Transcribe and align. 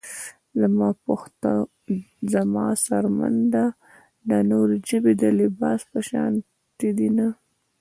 زما 0.61 0.89
پښتو 1.05 1.53
زما 2.33 2.65
څرمن 2.85 3.35
ده 3.53 3.65
دا 4.29 4.39
نورې 4.51 4.77
ژبې 4.89 5.13
د 5.21 5.23
لباس 5.39 5.79
پشانته 5.91 6.87
دينه 6.99 7.27